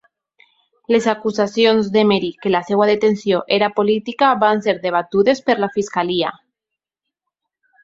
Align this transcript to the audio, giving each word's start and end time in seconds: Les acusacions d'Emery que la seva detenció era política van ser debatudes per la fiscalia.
Les 0.93 1.07
acusacions 1.11 1.91
d'Emery 1.97 2.31
que 2.45 2.53
la 2.55 2.61
seva 2.69 2.87
detenció 2.91 3.43
era 3.59 3.69
política 3.77 4.31
van 4.47 4.65
ser 4.69 4.77
debatudes 4.89 5.45
per 5.51 5.59
la 5.67 5.73
fiscalia. 5.79 6.35